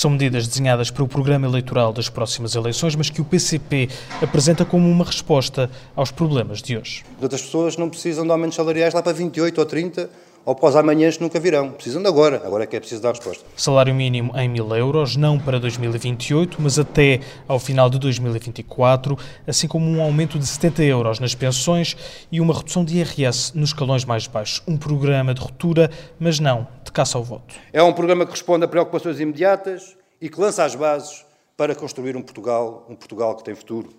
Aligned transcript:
São 0.00 0.12
medidas 0.12 0.48
desenhadas 0.48 0.90
para 0.90 1.04
o 1.04 1.06
programa 1.06 1.46
eleitoral 1.46 1.92
das 1.92 2.08
próximas 2.08 2.54
eleições, 2.54 2.96
mas 2.96 3.10
que 3.10 3.20
o 3.20 3.24
PCP 3.26 3.90
apresenta 4.22 4.64
como 4.64 4.88
uma 4.88 5.04
resposta 5.04 5.70
aos 5.94 6.10
problemas 6.10 6.62
de 6.62 6.74
hoje. 6.74 7.04
Outras 7.20 7.42
pessoas 7.42 7.76
não 7.76 7.90
precisam 7.90 8.24
de 8.24 8.30
aumentos 8.30 8.56
salariais 8.56 8.94
lá 8.94 9.02
para 9.02 9.12
28 9.12 9.58
ou 9.58 9.66
30 9.66 10.08
ou 10.44 10.54
para 10.54 10.68
os 10.68 10.76
amanhãs 10.76 11.16
que 11.16 11.22
nunca 11.22 11.38
virão. 11.38 11.70
Precisam 11.72 12.02
de 12.02 12.08
agora. 12.08 12.42
Agora 12.44 12.64
é 12.64 12.66
que 12.66 12.76
é 12.76 12.80
preciso 12.80 13.02
dar 13.02 13.10
resposta. 13.10 13.44
Salário 13.56 13.94
mínimo 13.94 14.32
em 14.36 14.48
mil 14.48 14.74
euros, 14.74 15.16
não 15.16 15.38
para 15.38 15.58
2028, 15.58 16.56
mas 16.60 16.78
até 16.78 17.20
ao 17.46 17.58
final 17.58 17.90
de 17.90 17.98
2024, 17.98 19.16
assim 19.46 19.68
como 19.68 19.88
um 19.88 20.02
aumento 20.02 20.38
de 20.38 20.46
70 20.46 20.82
euros 20.84 21.20
nas 21.20 21.34
pensões 21.34 21.96
e 22.30 22.40
uma 22.40 22.54
redução 22.54 22.84
de 22.84 22.98
IRS 22.98 23.56
nos 23.56 23.70
escalões 23.70 24.04
mais 24.04 24.26
baixos. 24.26 24.62
Um 24.66 24.76
programa 24.76 25.34
de 25.34 25.40
ruptura, 25.40 25.90
mas 26.18 26.40
não 26.40 26.66
de 26.84 26.92
caça 26.92 27.18
ao 27.18 27.24
voto. 27.24 27.54
É 27.72 27.82
um 27.82 27.92
programa 27.92 28.24
que 28.24 28.32
responde 28.32 28.64
a 28.64 28.68
preocupações 28.68 29.20
imediatas 29.20 29.96
e 30.20 30.28
que 30.28 30.40
lança 30.40 30.64
as 30.64 30.74
bases 30.74 31.24
para 31.56 31.74
construir 31.74 32.16
um 32.16 32.22
Portugal, 32.22 32.86
um 32.88 32.94
Portugal 32.94 33.36
que 33.36 33.44
tem 33.44 33.54
futuro. 33.54 33.90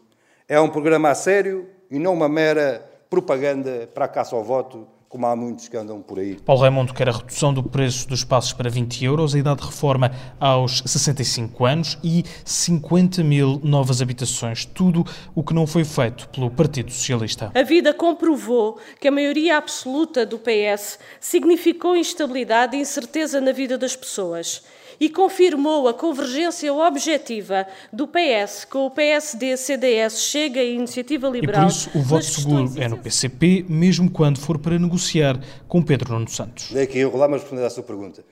É 0.48 0.60
um 0.60 0.68
programa 0.68 1.10
a 1.10 1.16
sério 1.16 1.68
e 1.90 2.00
não 2.00 2.14
uma 2.14 2.28
mera 2.28 2.86
propaganda 3.10 3.90
para 3.94 4.06
a 4.06 4.08
caça 4.08 4.36
ao 4.36 4.44
voto 4.44 4.88
como 5.12 5.26
há 5.26 5.36
muitos 5.36 5.68
que 5.68 5.76
andam 5.76 6.02
por 6.02 6.20
aí. 6.20 6.38
Paulo 6.38 6.62
Raimundo 6.62 6.94
quer 6.94 7.10
a 7.10 7.12
redução 7.12 7.54
do 7.54 7.62
preço 7.62 8.08
dos 8.08 8.24
passos 8.24 8.54
para 8.54 8.70
20 8.70 9.04
euros, 9.04 9.36
a 9.36 9.40
idade 9.40 9.60
de 9.60 9.68
reforma 9.68 10.10
aos 10.40 10.82
65 10.86 11.66
anos 11.66 11.98
e 12.02 12.24
50 12.46 13.22
mil 13.22 13.60
novas 13.62 14.02
habitações, 14.02 14.64
tudo 14.64 15.06
o 15.36 15.44
que 15.44 15.54
não 15.54 15.68
foi 15.68 15.84
feito 15.84 16.30
pelo 16.30 16.50
Partido 16.50 16.92
Socialista. 16.92 17.52
A 17.54 17.62
vida 17.62 17.94
comprovou 17.94 18.80
que 19.02 19.08
a 19.10 19.12
maioria 19.12 19.58
absoluta 19.58 20.26
do 20.26 20.40
PS 20.40 20.98
significou 21.20 21.94
instabilidade 21.94 22.78
e 22.78 22.80
incerteza 22.80 23.42
na 23.42 23.52
vida 23.52 23.78
das 23.78 23.98
pessoas 23.98 24.64
e 25.00 25.10
confirmou 25.10 25.88
a 25.88 25.94
convergência 25.94 26.74
objetiva 26.74 27.66
do 27.92 28.08
PS 28.08 28.66
com 28.66 28.86
o 28.86 28.92
PSD, 28.92 29.58
CDS, 29.58 30.22
Chega 30.22 30.62
e 30.62 30.76
Iniciativa 30.76 31.28
Liberal. 31.30 31.64
E 31.64 31.66
por 31.66 31.72
isso 31.72 31.90
o 31.96 32.02
voto 32.02 32.26
seguro 32.26 32.72
é 32.78 32.88
no 32.88 32.98
PCP, 32.98 33.66
mesmo 33.68 34.10
quando 34.10 34.40
for 34.40 34.58
para 34.58 34.78
negociar 34.78 35.40
com 35.68 35.82
Pedro 35.82 36.14
Nuno 36.14 36.30
Santos. 36.30 36.76
É 36.76 36.86
que 36.86 36.98
eu 37.00 37.16
lá, 37.16 37.28
mas 37.28 37.42
responder 37.42 37.66
à 37.66 37.70
sua 37.70 37.84
pergunta. 37.84 38.24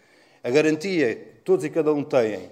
A 0.44 0.50
garantia 0.50 1.16
que 1.16 1.42
todos 1.44 1.66
e 1.66 1.70
cada 1.70 1.94
um 1.94 2.04
têm 2.04 2.50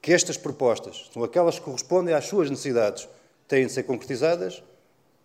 que 0.00 0.12
estas 0.12 0.36
propostas 0.36 1.10
são 1.12 1.24
aquelas 1.24 1.58
que 1.58 1.64
correspondem 1.64 2.14
às 2.14 2.26
suas 2.26 2.48
necessidades 2.48 3.08
têm 3.48 3.66
de 3.66 3.72
ser 3.72 3.82
concretizadas 3.82 4.62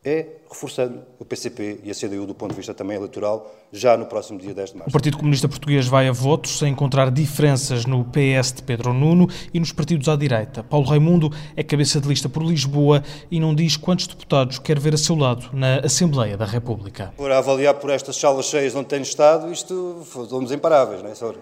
é 0.03 0.25
reforçando 0.49 1.03
o 1.19 1.23
PCP 1.23 1.79
e 1.83 1.91
a 1.91 1.93
CDU 1.93 2.25
do 2.25 2.33
ponto 2.33 2.51
de 2.51 2.57
vista 2.57 2.73
também 2.73 2.97
eleitoral, 2.97 3.53
já 3.71 3.95
no 3.95 4.07
próximo 4.07 4.39
dia 4.39 4.53
10 4.53 4.71
de 4.71 4.77
março. 4.77 4.89
O 4.89 4.91
Partido 4.91 5.17
Comunista 5.17 5.47
Português 5.47 5.87
vai 5.87 6.07
a 6.07 6.11
votos 6.11 6.57
sem 6.57 6.71
encontrar 6.71 7.11
diferenças 7.11 7.85
no 7.85 8.03
PS 8.05 8.51
de 8.53 8.63
Pedro 8.63 8.93
Nuno 8.93 9.29
e 9.53 9.59
nos 9.59 9.71
partidos 9.71 10.09
à 10.09 10.15
direita. 10.15 10.63
Paulo 10.63 10.87
Raimundo 10.87 11.29
é 11.55 11.63
cabeça 11.63 12.01
de 12.01 12.07
lista 12.07 12.27
por 12.27 12.43
Lisboa 12.43 13.03
e 13.29 13.39
não 13.39 13.53
diz 13.53 13.77
quantos 13.77 14.07
deputados 14.07 14.57
quer 14.57 14.79
ver 14.79 14.95
a 14.95 14.97
seu 14.97 15.15
lado 15.15 15.49
na 15.53 15.77
Assembleia 15.79 16.35
da 16.35 16.45
República. 16.45 17.13
Por 17.15 17.31
avaliar 17.31 17.75
por 17.75 17.91
estas 17.91 18.17
salas 18.17 18.47
cheias 18.47 18.73
onde 18.73 18.87
tem 18.87 19.01
estado, 19.01 19.51
isto 19.51 20.01
somos 20.27 20.51
imparáveis, 20.51 21.03
não 21.03 21.11
é, 21.11 21.15
senhor? 21.15 21.37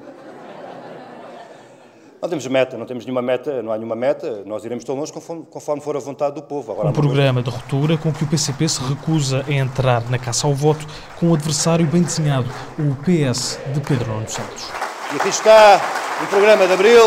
Não 2.22 2.28
temos 2.28 2.46
meta, 2.48 2.78
não 2.78 2.86
temos 2.86 3.06
nenhuma 3.06 3.22
meta, 3.22 3.62
não 3.64 3.72
há 3.72 3.78
nenhuma 3.78 3.96
meta, 3.96 4.44
nós 4.46 4.66
iremos 4.66 4.84
tão 4.84 4.94
longe 4.94 5.12
conforme, 5.12 5.46
conforme 5.50 5.82
for 5.82 5.96
a 5.96 6.00
vontade 6.00 6.36
do 6.36 6.42
povo. 6.42 6.74
Agora, 6.74 6.90
um 6.90 6.94
programa 6.94 7.42
de 7.42 7.50
ruptura 7.50 7.98
com 7.98 8.12
que 8.12 8.26
o 8.26 8.28
PCP 8.28 8.68
se 8.68 8.84
recusa 8.84 9.46
a 9.48 9.52
entrar 9.54 10.04
na 10.10 10.20
caça 10.20 10.46
ao 10.46 10.54
voto 10.54 10.86
com 11.18 11.28
um 11.28 11.34
adversário 11.34 11.86
bem 11.88 12.02
desenhado, 12.02 12.50
o 12.78 12.94
PS 13.04 13.58
de 13.74 13.80
Pedro 13.80 14.12
Nuno 14.12 14.28
Santos. 14.28 14.68
E 15.14 15.16
aqui 15.16 15.30
está 15.30 15.80
um 16.22 16.26
programa 16.26 16.68
de 16.68 16.74
abril, 16.74 17.06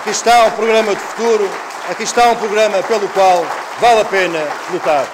aqui 0.00 0.10
está 0.10 0.46
um 0.46 0.50
programa 0.50 0.92
de 0.92 1.00
futuro, 1.00 1.48
aqui 1.88 2.02
está 2.02 2.30
um 2.30 2.36
programa 2.36 2.82
pelo 2.82 3.08
qual 3.10 3.46
vale 3.80 4.00
a 4.00 4.04
pena 4.04 4.40
lutar. 4.72 5.06